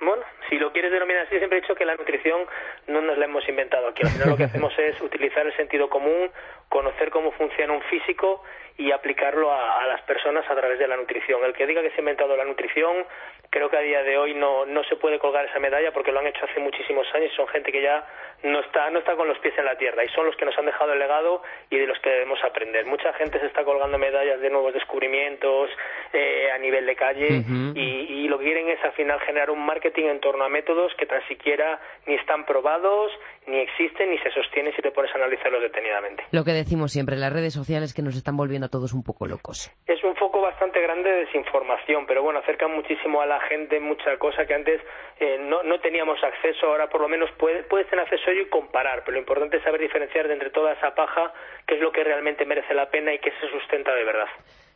[0.00, 2.46] Bueno, si lo quieres denominar así, siempre he dicho que la nutrición
[2.86, 4.04] no nos la hemos inventado aquí.
[4.04, 6.30] Al final lo que hacemos es utilizar el sentido común,
[6.70, 8.42] conocer cómo funciona un físico
[8.78, 11.44] y aplicarlo a, las personas a través de la nutrición.
[11.44, 13.04] El que diga que se ha inventado la nutrición,
[13.50, 16.20] creo que a día de hoy no, no se puede colgar esa medalla porque lo
[16.20, 18.06] han hecho hace muchísimos años y son gente que ya
[18.42, 20.56] no está, no está con los pies en la tierra y son los que nos
[20.58, 22.86] han dejado el legado y de los que debemos aprender.
[22.86, 25.70] Mucha gente se está colgando medallas de nuevos descubrimientos
[26.12, 27.42] eh, a nivel de calle
[27.74, 30.92] y, y, lo que quieren es al final generar un marketing en torno a métodos
[30.98, 33.10] que tan siquiera ni están probados,
[33.46, 36.24] ni existen, ni se sostienen si te pones a analizarlos detenidamente.
[36.30, 39.26] Lo que decimos siempre, las redes sociales que nos están volviendo a todos un poco
[39.26, 39.72] locos.
[39.86, 44.16] Es un foco bastante grande de desinformación, pero bueno, acercan muchísimo a la gente mucha
[44.18, 44.80] cosa que antes
[45.20, 48.48] eh, no, no teníamos acceso, ahora por lo menos puedes tener acceso a ello y
[48.48, 51.32] comparar, pero lo importante es saber diferenciar de entre toda esa paja
[51.66, 54.28] qué es lo que realmente merece la pena y qué se sustenta de verdad.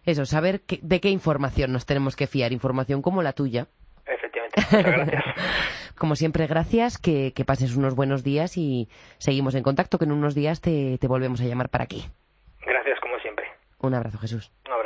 [0.04, 3.68] Eso, saber de qué información nos tenemos que fiar, información como la tuya.
[4.06, 5.24] Efectivamente, muchas gracias.
[5.98, 8.88] Como siempre, gracias, que, pases unos buenos días y
[9.18, 12.04] seguimos en contacto, que en unos días te, te volvemos a llamar para aquí.
[12.66, 13.46] Gracias, como siempre.
[13.78, 14.50] Un abrazo, Jesús.
[14.66, 14.81] Un abrazo.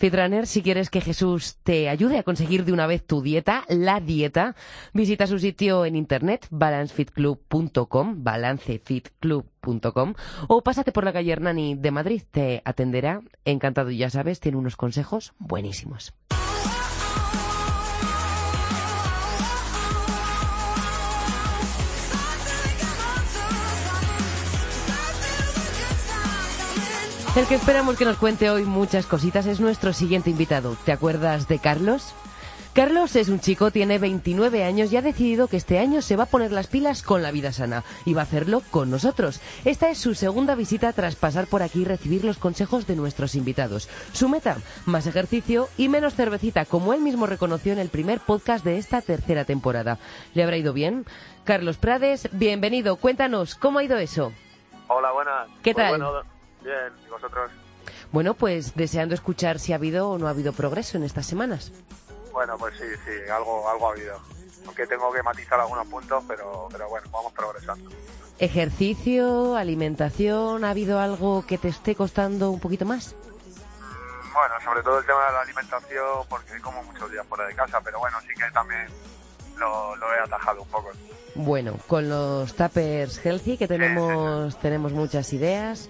[0.00, 4.00] Fitrunner, si quieres que Jesús te ayude a conseguir de una vez tu dieta, la
[4.00, 4.56] dieta,
[4.94, 10.14] visita su sitio en internet, balancefitclub.com, balancefitclub.com,
[10.48, 14.76] o pásate por la calle Hernani de Madrid, te atenderá, encantado, ya sabes, tiene unos
[14.76, 16.14] consejos buenísimos.
[27.36, 30.76] El que esperamos que nos cuente hoy muchas cositas es nuestro siguiente invitado.
[30.84, 32.12] ¿Te acuerdas de Carlos?
[32.74, 36.24] Carlos es un chico, tiene 29 años y ha decidido que este año se va
[36.24, 39.40] a poner las pilas con la vida sana y va a hacerlo con nosotros.
[39.64, 43.34] Esta es su segunda visita tras pasar por aquí y recibir los consejos de nuestros
[43.34, 43.88] invitados.
[44.12, 48.64] Su meta, más ejercicio y menos cervecita, como él mismo reconoció en el primer podcast
[48.64, 49.98] de esta tercera temporada.
[50.34, 51.06] ¿Le habrá ido bien?
[51.44, 52.96] Carlos Prades, bienvenido.
[52.96, 54.32] Cuéntanos, ¿cómo ha ido eso?
[54.88, 55.48] Hola, buenas.
[55.62, 56.00] ¿Qué Pues tal?
[56.00, 56.22] bueno,
[56.62, 57.50] bien, ¿y vosotros?
[58.12, 61.72] Bueno, pues deseando escuchar si ha habido o no ha habido progreso en estas semanas.
[62.32, 64.18] Bueno, pues sí, sí, algo, algo ha habido.
[64.66, 67.90] Aunque tengo que matizar algunos puntos, pero, pero bueno, vamos progresando.
[68.38, 73.14] Ejercicio, alimentación, ¿ha habido algo que te esté costando un poquito más?
[73.80, 77.54] Mm, Bueno, sobre todo el tema de la alimentación, porque como muchos días fuera de
[77.54, 78.86] casa, pero bueno, sí que también
[79.56, 80.90] lo, lo he atajado un poco.
[81.34, 85.88] Bueno, con los tuppers healthy que tenemos tenemos muchas ideas.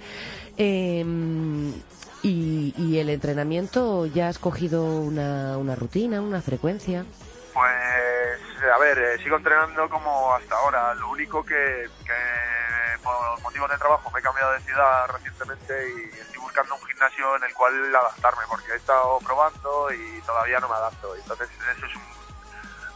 [0.56, 1.04] Eh,
[2.22, 7.04] y, y el entrenamiento, ¿ya has cogido una, una rutina, una frecuencia?
[7.54, 10.94] Pues, a ver, eh, sigo entrenando como hasta ahora.
[10.94, 16.18] Lo único que, que por motivos de trabajo me he cambiado de ciudad recientemente y
[16.20, 20.68] estoy buscando un gimnasio en el cual adaptarme, porque he estado probando y todavía no
[20.68, 21.16] me adapto.
[21.16, 22.02] Entonces, eso es un...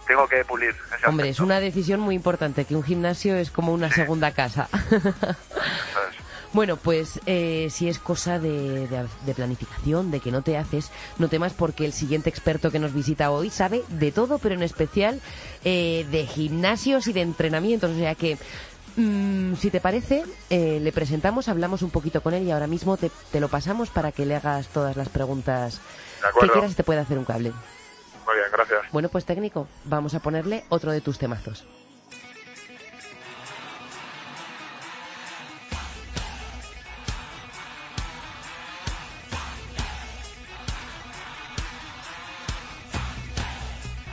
[0.07, 0.77] Tengo que pulir.
[1.07, 4.69] Hombre, es una decisión muy importante, que un gimnasio es como una segunda casa.
[4.71, 6.04] Eso.
[6.55, 10.91] Bueno, pues eh, si es cosa de, de- de planificación, de que no te haces,
[11.19, 14.63] no temas porque el siguiente experto que nos visita hoy sabe de todo, pero en
[14.63, 15.21] especial
[15.65, 17.91] eh, de gimnasios y de entrenamientos.
[17.91, 18.39] O sea que,
[18.97, 22.97] mm, si te parece, eh, le presentamos, hablamos un poquito con él y ahora mismo
[22.97, 25.81] te, te lo pasamos para que le hagas todas las preguntas
[26.47, 27.51] que quieras y te pueda hacer un cable.
[28.25, 28.81] Muy bien, gracias.
[28.93, 31.65] Bueno, pues técnico, vamos a ponerle otro de tus temazos.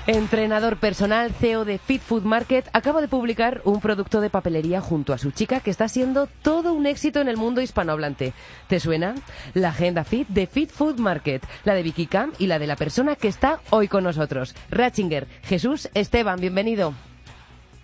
[0.07, 5.13] Entrenador personal, CEO de Fit Food Market, acaba de publicar un producto de papelería junto
[5.13, 8.33] a su chica que está siendo todo un éxito en el mundo hispanohablante.
[8.67, 9.13] ¿Te suena?
[9.53, 12.77] La agenda Fit de Fit Food Market, la de Vicky Cam y la de la
[12.77, 15.27] persona que está hoy con nosotros, Ratchinger.
[15.43, 16.95] Jesús Esteban, bienvenido.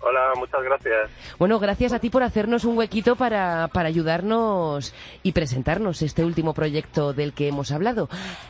[0.00, 1.10] Hola, muchas gracias.
[1.38, 6.54] Bueno, gracias a ti por hacernos un huequito para, para ayudarnos y presentarnos este último
[6.54, 8.08] proyecto del que hemos hablado.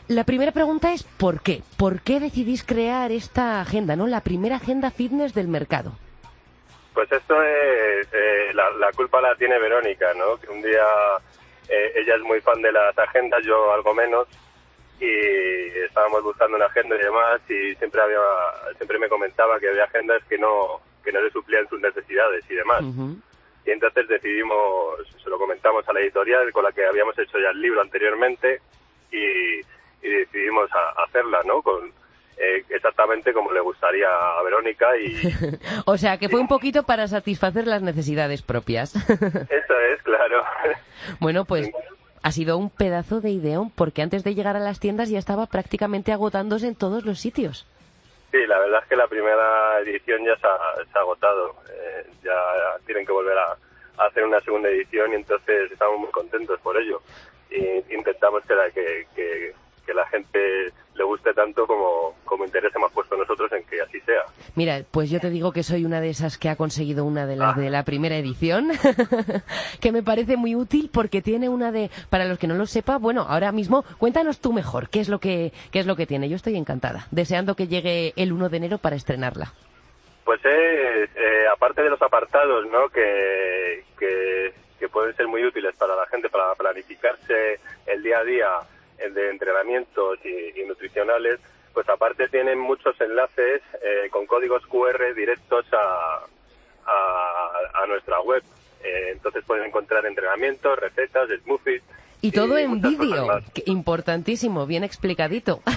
[0.08, 1.62] La primera pregunta es ¿por qué?
[1.76, 4.06] ¿Por qué decidís crear esta agenda, no?
[4.06, 5.92] La primera agenda fitness del mercado.
[6.92, 10.36] Pues esto es, eh, la, la culpa la tiene Verónica, ¿no?
[10.36, 10.84] Que un día
[11.68, 14.26] eh, ella es muy fan de las agendas, yo algo menos,
[15.00, 18.18] y estábamos buscando una agenda y demás, y siempre había,
[18.76, 22.54] siempre me comentaba que había agendas que no, que no le suplían sus necesidades y
[22.54, 22.82] demás.
[23.64, 24.58] Y entonces decidimos,
[25.22, 28.60] se lo comentamos a la editorial con la que habíamos hecho ya el libro anteriormente,
[29.10, 29.60] y,
[30.06, 31.62] y decidimos a- hacerla, ¿no?
[31.62, 31.86] Con,
[32.36, 35.16] eh, exactamente como le gustaría a Verónica y,
[35.86, 38.94] O sea, que fue un poquito para satisfacer las necesidades propias.
[39.10, 40.44] Eso es, claro.
[41.20, 41.70] bueno, pues
[42.22, 45.46] ha sido un pedazo de ideón porque antes de llegar a las tiendas ya estaba
[45.46, 47.66] prácticamente agotándose en todos los sitios.
[48.30, 51.54] Sí, la verdad es que la primera edición ya se ha, agotado.
[51.70, 52.34] Eh, ya
[52.84, 53.56] tienen que volver a,
[53.98, 57.00] hacer una segunda edición y entonces estamos muy contentos por ello.
[57.50, 59.54] Y intentamos que que, que,
[59.88, 63.98] que la gente le guste tanto como, como interés hemos puesto nosotros en que así
[64.00, 64.20] sea.
[64.54, 67.36] Mira, pues yo te digo que soy una de esas que ha conseguido una de
[67.36, 67.60] las Ah.
[67.60, 68.68] de la primera edición,
[69.80, 72.98] que me parece muy útil porque tiene una de, para los que no lo sepa,
[72.98, 76.28] bueno, ahora mismo cuéntanos tú mejor qué es lo que qué es lo que tiene.
[76.28, 79.54] Yo estoy encantada, deseando que llegue el 1 de enero para estrenarla.
[80.26, 82.90] Pues es, eh, aparte de los apartados, ¿no?
[82.90, 88.24] Que, que, que pueden ser muy útiles para la gente para planificarse el día a
[88.24, 88.46] día
[88.98, 91.40] de entrenamientos y, y nutricionales,
[91.72, 96.24] pues aparte tienen muchos enlaces eh, con códigos QR directos a,
[96.86, 98.42] a, a nuestra web.
[98.82, 101.82] Eh, entonces pueden encontrar entrenamientos, recetas, smoothies.
[102.20, 103.28] Y todo en vídeo,
[103.66, 105.62] importantísimo, bien explicadito.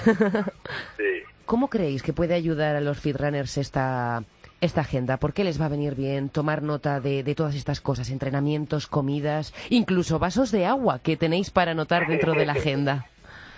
[0.98, 1.24] Sí.
[1.46, 4.24] ¿Cómo creéis que puede ayudar a los fitrunners esta,
[4.62, 5.18] esta agenda?
[5.18, 8.10] ¿Por qué les va a venir bien tomar nota de, de todas estas cosas?
[8.10, 13.08] Entrenamientos, comidas, incluso vasos de agua que tenéis para anotar dentro de la agenda.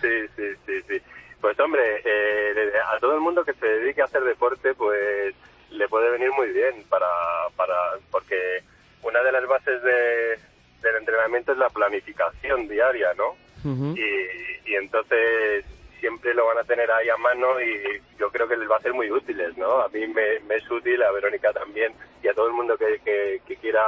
[0.03, 1.01] Sí, sí, sí, sí.
[1.39, 5.33] Pues hombre, eh, a todo el mundo que se dedique a hacer deporte, pues
[5.71, 7.07] le puede venir muy bien para,
[7.55, 7.73] para
[8.11, 8.61] porque
[9.01, 10.39] una de las bases de,
[10.81, 13.35] del entrenamiento es la planificación diaria, ¿no?
[13.65, 15.63] Y, y entonces
[16.01, 18.81] siempre lo van a tener ahí a mano y yo creo que les va a
[18.81, 19.79] ser muy útiles, ¿no?
[19.79, 22.99] A mí me, me es útil, a Verónica también y a todo el mundo que,
[23.05, 23.81] que, que quiera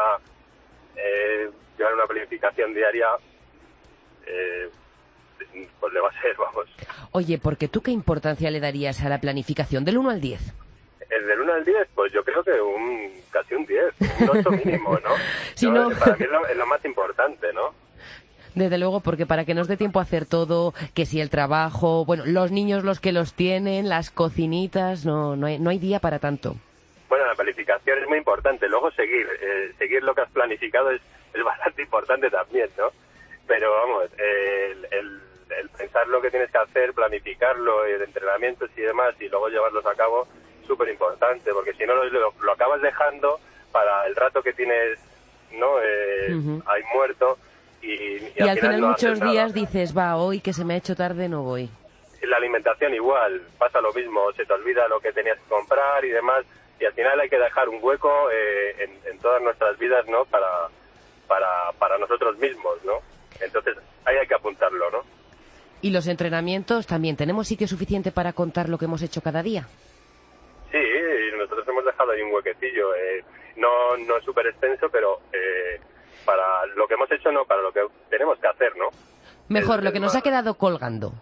[0.95, 3.09] eh, llevar una planificación diaria,
[4.25, 4.69] eh,
[5.79, 6.65] pues le va a ser, vamos.
[7.11, 10.41] Oye, porque tú qué importancia le darías a la planificación del 1 al 10?
[11.09, 13.83] El del 1 al 10, pues yo creo que un casi un 10,
[14.21, 15.09] un 8 mínimo, ¿no?
[15.55, 17.73] Si no- Para mí es lo, es lo más importante, ¿no?
[18.55, 22.05] Desde luego, porque para que nos dé tiempo a hacer todo, que si el trabajo,
[22.05, 25.99] bueno, los niños los que los tienen, las cocinitas, no, no, hay, no hay día
[25.99, 26.55] para tanto.
[27.09, 28.67] Bueno, la planificación es muy importante.
[28.69, 31.01] Luego seguir, eh, seguir lo que has planificado es,
[31.33, 32.85] es bastante importante también, ¿no?
[33.45, 38.69] Pero vamos, eh, el, el- el pensar lo que tienes que hacer, planificarlo, de entrenamientos
[38.75, 40.27] y demás, y luego llevarlos a cabo,
[40.65, 43.39] súper importante, porque si no lo, lo- lo acabas dejando
[43.71, 44.99] para el rato que tienes,
[45.51, 45.79] ¿no?
[45.81, 46.31] Eh.
[46.65, 47.37] Ahí muerto.
[47.81, 50.77] Y, y Y, al final no muchos días dices, va, hoy que se me ha
[50.77, 51.69] hecho tarde no voy.
[52.23, 56.09] La alimentación igual, pasa lo mismo, se te olvida lo que tenías que comprar y
[56.09, 56.43] demás,
[56.79, 60.25] y al final hay que dejar un hueco eh, en, en todas nuestras vidas, ¿no?
[60.25, 60.47] Para,
[61.27, 62.93] para, para nosotros mismos, ¿no?
[63.39, 65.03] Entonces, ahí hay que apuntarlo, ¿no?
[65.85, 69.67] Y los entrenamientos también, ¿tenemos sitio suficiente para contar lo que hemos hecho cada día?
[70.71, 70.79] Sí,
[71.37, 73.23] nosotros hemos dejado ahí un huequecillo, eh,
[73.57, 75.79] no, no súper extenso, pero eh,
[76.25, 78.89] para lo que hemos hecho, no, para lo que tenemos que hacer, ¿no?
[79.47, 81.13] Mejor, lo que nos ha quedado colgando.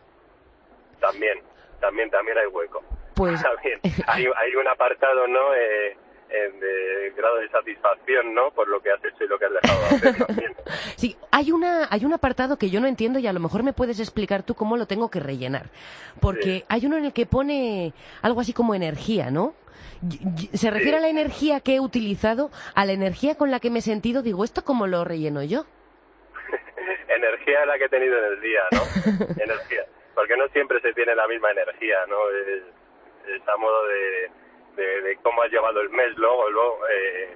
[1.01, 1.39] También,
[1.81, 2.81] también, también hay hueco.
[3.15, 3.81] Pues- También.
[4.07, 5.53] Hay, hay un apartado, ¿no?
[5.55, 5.97] Eh,
[6.37, 8.51] de grado de satisfacción, ¿no?
[8.51, 10.55] Por lo que has hecho y lo que has dejado de hacer también.
[10.95, 13.73] Sí, hay, una, hay un apartado que yo no entiendo y a lo mejor me
[13.73, 15.69] puedes explicar tú cómo lo tengo que rellenar.
[16.19, 16.65] Porque Sí.
[16.69, 19.53] hay uno en el que pone algo así como energía, ¿no?
[20.53, 23.79] Se refiere a la energía que he utilizado, a la energía con la que me
[23.79, 24.21] he sentido.
[24.21, 25.65] Digo, ¿esto cómo lo relleno yo?
[27.07, 28.81] energía la que he tenido en el día, ¿no?
[29.41, 29.85] energía.
[30.15, 32.15] Porque no siempre se tiene la misma energía, ¿no?
[32.31, 32.63] Es,
[33.35, 34.31] es a modo de,
[34.75, 37.35] de, de cómo has llevado el mes, luego, luego eh,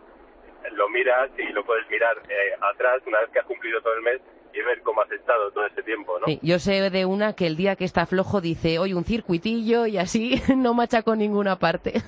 [0.73, 4.02] lo miras y lo puedes mirar eh, atrás una vez que has cumplido todo el
[4.02, 4.21] mes
[4.54, 6.26] y ver cómo has estado todo ese tiempo, ¿no?
[6.26, 9.86] Sí, yo sé de una que el día que está flojo dice, hoy un circuitillo
[9.86, 11.93] y así no machaco ninguna parte.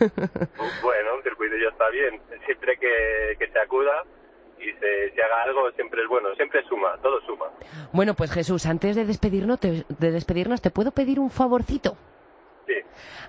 [0.81, 2.19] Bueno, un circuitillo está bien.
[2.45, 4.03] Siempre que, que se acuda
[4.59, 6.33] y se, se haga algo, siempre es bueno.
[6.35, 7.45] Siempre suma, todo suma.
[7.93, 11.95] bueno, pues Jesús, antes de despedirnos, te, de despedirnos, ¿te puedo pedir un favorcito?
[12.69, 12.75] Sí.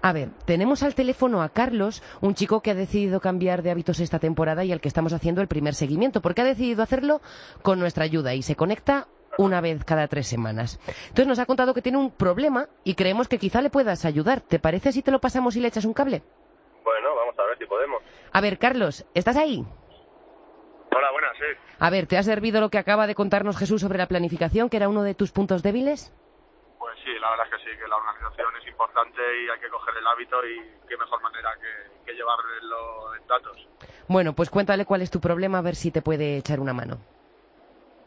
[0.03, 3.99] A ver, tenemos al teléfono a Carlos, un chico que ha decidido cambiar de hábitos
[4.01, 7.23] esta temporada y al que estamos haciendo el primer seguimiento, porque ha decidido hacerlo
[7.63, 10.79] con nuestra ayuda y se conecta una vez cada tres semanas.
[11.09, 14.43] Entonces nos ha contado que tiene un problema y creemos que quizá le puedas ayudar.
[14.43, 16.23] ¿Te parece si te lo pasamos y le echas un cable?
[16.85, 18.03] Bueno, vamos a ver si podemos.
[18.33, 19.65] A ver, Carlos, ¿estás ahí?
[20.95, 21.75] Hola, buenas, sí.
[21.79, 24.77] A ver, ¿te ha servido lo que acaba de contarnos Jesús sobre la planificación, que
[24.77, 26.13] era uno de tus puntos débiles?
[27.11, 29.97] Sí, la verdad es que sí, que la organización es importante y hay que coger
[29.97, 33.67] el hábito y qué mejor manera que, que llevarlo en datos.
[34.07, 36.99] Bueno, pues cuéntale cuál es tu problema, a ver si te puede echar una mano.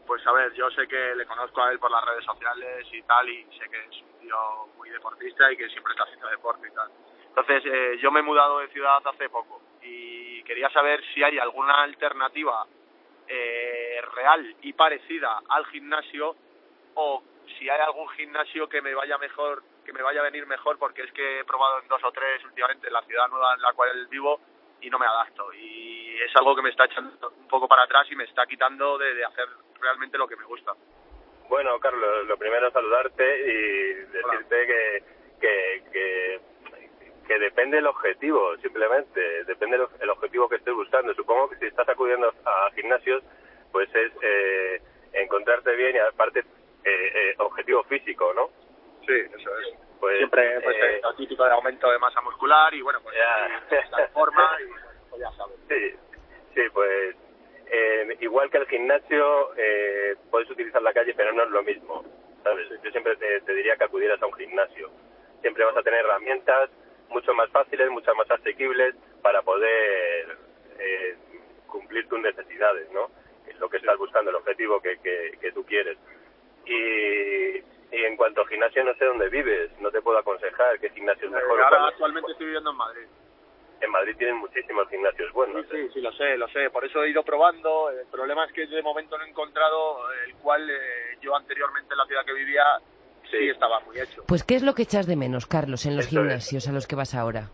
[0.08, 3.02] Pues a ver, yo sé que le conozco a él por las redes sociales y
[3.02, 4.38] tal, y sé que es un tío
[4.78, 6.90] muy deportista y que siempre está haciendo deporte y tal.
[7.28, 11.40] Entonces, eh, yo me he mudado de ciudad hace poco y quería saber si hay
[11.40, 12.66] alguna alternativa
[13.28, 16.38] eh, real y parecida al gimnasio
[16.96, 17.22] o
[17.58, 21.04] si hay algún gimnasio que me vaya mejor, que me vaya a venir mejor, porque
[21.04, 23.74] es que he probado en dos o tres últimamente en la ciudad nueva en la
[23.74, 24.40] cual vivo
[24.82, 25.54] y no me adapto.
[25.54, 28.98] Y es algo que me está echando un poco para atrás y me está quitando
[28.98, 29.48] de, de hacer
[29.80, 30.74] realmente lo que me gusta.
[31.50, 35.04] Bueno, Carlos, lo primero es saludarte y decirte que,
[35.42, 36.42] que, que,
[37.28, 39.44] que depende el objetivo, simplemente.
[39.46, 41.14] Depende el, el objetivo que estés buscando.
[41.14, 43.24] Supongo que si estás acudiendo a gimnasios,
[43.72, 44.82] pues es eh,
[45.14, 46.44] encontrarte bien y aparte
[46.86, 48.50] eh, eh, objetivo físico, ¿no?
[49.06, 49.78] Sí, eso es.
[50.00, 53.64] Pues, Siempre pues, eh, lo típico de aumento de masa muscular y bueno, pues Ya.
[53.70, 55.56] sí, la forma y pues, ya sabes.
[55.70, 55.96] Sí,
[56.56, 57.16] sí, pues
[57.68, 62.04] eh, igual que el gimnasio, eh, puedes utilizar la calle, pero no es lo mismo.
[62.44, 62.68] ¿sabes?
[62.84, 64.92] Yo siempre te, te diría que acudieras a un gimnasio.
[65.42, 66.70] Siempre vas a tener herramientas
[67.10, 70.38] mucho más fáciles, mucho más asequibles para poder
[70.80, 71.16] eh,
[71.68, 73.10] cumplir tus necesidades, ¿no?
[73.48, 75.98] Es lo que estás buscando, el objetivo que, que, que tú quieres.
[76.66, 77.58] Y,
[77.96, 81.26] y en cuanto al gimnasio, no sé dónde vives, no te puedo aconsejar qué gimnasio
[81.28, 81.60] es mejor.
[81.60, 81.90] o Ahora cuál.
[81.92, 83.08] actualmente estoy viviendo en Madrid.
[83.82, 85.66] En Madrid tienen muchísimos gimnasios buenos.
[85.70, 86.70] Sí, sí, sí, lo sé, lo sé.
[86.70, 87.90] Por eso he ido probando.
[87.90, 91.98] El problema es que de momento no he encontrado el cual eh, yo anteriormente en
[91.98, 92.64] la ciudad que vivía
[93.30, 93.50] sí, Sí.
[93.50, 94.24] estaba muy hecho.
[94.28, 96.22] Pues, ¿qué es lo que echas de menos, Carlos, en los Eso es.
[96.22, 97.50] gimnasios a los que vas ahora?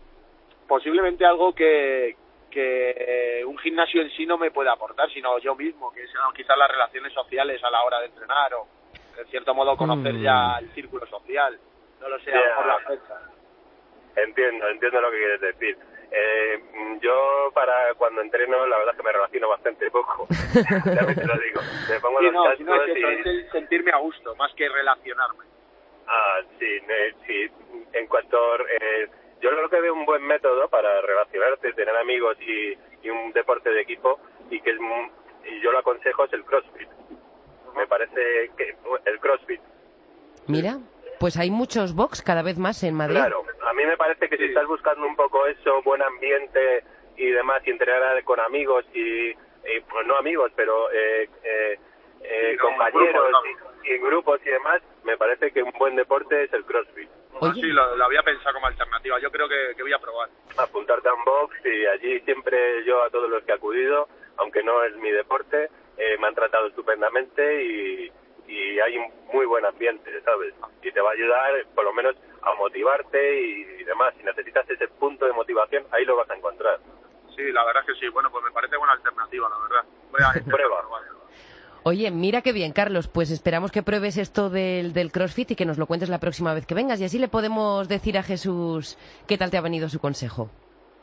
[0.68, 2.14] Posiblemente algo que,
[2.50, 6.56] que un gimnasio en sí no me puede aportar, sino yo mismo, que sean quizás
[6.56, 8.68] las relaciones sociales a la hora de entrenar o,
[9.18, 10.22] en cierto modo, conocer Mm.
[10.22, 11.58] ya el círculo social.
[12.00, 12.48] No lo sé, a lo Ya.
[12.48, 13.20] mejor la fecha.
[14.16, 15.78] Entiendo, entiendo lo que quieres decir.
[16.12, 20.26] Eh, mm, yo para cuando entreno la verdad es que me relaciono bastante poco.
[20.98, 21.60] También te lo digo.
[21.88, 23.98] Me pongo Sí, los no, si no cascos es eso, y- es el sentirme a
[23.98, 25.44] gusto, más que relacionarme.
[26.08, 26.78] Ah, sí,
[27.26, 27.50] sí.
[27.92, 28.38] En cuanto...
[28.66, 29.08] eh,
[29.40, 33.70] yo creo que veo un buen método para relacionarte, tener amigos y, y un deporte
[33.70, 34.70] de equipo y que
[35.46, 36.88] y yo lo aconsejo es el CrossFit.
[37.76, 39.60] Me parece que el CrossFit.
[40.46, 40.78] Mira,
[41.18, 43.16] pues hay muchos box cada vez más en Madrid.
[43.16, 46.84] Claro, a mí me parece que si estás buscando un poco eso, buen ambiente
[47.16, 51.78] y demás, y entrenar con amigos y, y, pues no amigos, pero eh, eh,
[52.22, 56.52] eh, compañeros grupos, y, y grupos y demás, me parece que un buen deporte es
[56.52, 57.08] el CrossFit.
[57.40, 57.60] Oye.
[57.60, 59.18] Sí, lo, lo había pensado como alternativa.
[59.20, 60.28] Yo creo que, que voy a probar.
[60.58, 64.62] Apuntarte a un box y allí siempre yo a todos los que he acudido, aunque
[64.62, 68.12] no es mi deporte, eh, me han tratado estupendamente y,
[68.48, 70.54] y hay un muy buen ambiente, ¿sabes?
[70.82, 74.14] Y te va a ayudar por lo menos a motivarte y, y demás.
[74.16, 76.78] Si necesitas ese punto de motivación, ahí lo vas a encontrar.
[77.36, 78.08] Sí, la verdad es que sí.
[78.08, 79.90] Bueno, pues me parece buena alternativa, la verdad.
[80.10, 80.82] Voy a Prueba.
[81.82, 83.08] Oye, mira qué bien, Carlos.
[83.08, 86.52] Pues esperamos que pruebes esto del, del CrossFit y que nos lo cuentes la próxima
[86.52, 87.00] vez que vengas.
[87.00, 90.50] Y así le podemos decir a Jesús qué tal te ha venido su consejo.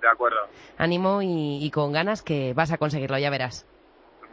[0.01, 0.37] De acuerdo.
[0.77, 3.65] Ánimo y, y con ganas que vas a conseguirlo, ya verás.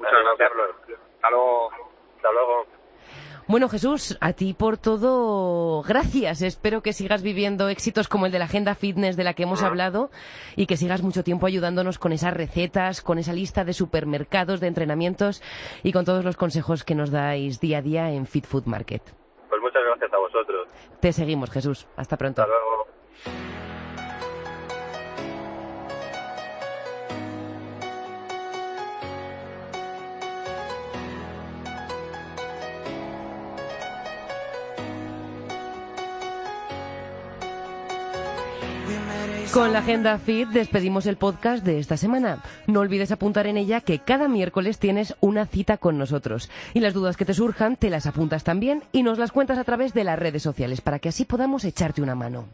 [0.05, 0.49] Muchas gracias.
[0.51, 0.71] Carlos.
[1.17, 1.71] Hasta luego.
[2.17, 2.67] Hasta luego.
[3.47, 6.41] Bueno, Jesús, a ti por todo, gracias.
[6.41, 9.63] Espero que sigas viviendo éxitos como el de la Agenda Fitness de la que hemos
[9.63, 10.11] hablado
[10.57, 14.69] y que sigas mucho tiempo ayudándonos con esas recetas, con esa lista de supermercados, de
[14.69, 15.43] entrenamientos
[15.83, 19.03] y con todos los consejos que nos dais día a día en Fit Food Market.
[19.51, 20.69] Pues muchas gracias a vosotros.
[21.01, 21.87] Te seguimos, Jesús.
[21.97, 22.41] Hasta pronto.
[22.41, 22.94] Hasta luego.
[39.55, 42.43] Con la Agenda Fit despedimos el podcast de esta semana.
[42.67, 46.51] No olvides apuntar en ella que cada miércoles tienes una cita con nosotros.
[46.73, 49.63] Y las dudas que te surjan te las apuntas también y nos las cuentas a
[49.63, 52.49] través de las redes sociales para que así podamos echarte una mano.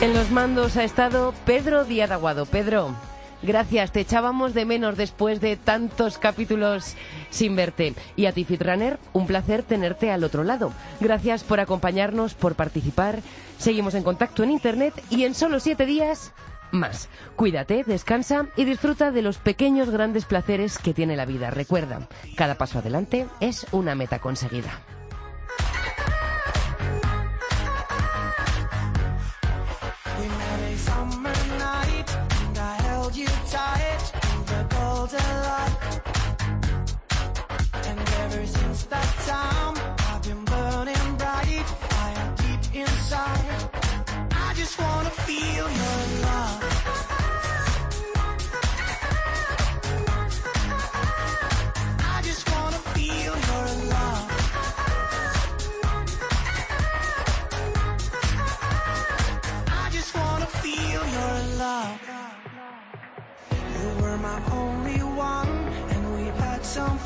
[0.00, 2.46] En los mandos ha estado Pedro Díaz Aguado.
[2.46, 2.94] Pedro,
[3.42, 3.92] gracias.
[3.92, 6.96] Te echábamos de menos después de tantos capítulos
[7.28, 7.92] sin verte.
[8.16, 10.72] Y a ti, Fitrunner, un placer tenerte al otro lado.
[11.00, 13.20] Gracias por acompañarnos, por participar.
[13.58, 16.32] Seguimos en contacto en Internet y en solo siete días
[16.70, 17.10] más.
[17.36, 21.50] Cuídate, descansa y disfruta de los pequeños grandes placeres que tiene la vida.
[21.50, 24.80] Recuerda, cada paso adelante es una meta conseguida.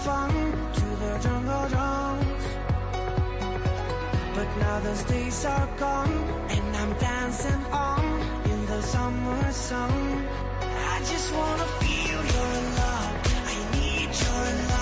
[0.05, 2.45] To the jungle drums.
[4.35, 6.13] But now those days are gone,
[6.51, 8.05] and I'm dancing on
[8.45, 10.29] in the summer sun.
[10.93, 13.17] I just wanna feel your love.
[13.51, 14.74] I need your love.